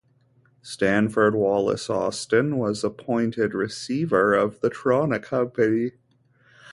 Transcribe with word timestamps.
Stanford 0.63 1.35
Wallace 1.35 1.87
Austin 1.87 2.57
was 2.57 2.83
appointed 2.83 3.53
receiver 3.53 4.33
of 4.33 4.59
the 4.61 4.71
Trona 4.71 5.21
Company. 5.21 5.91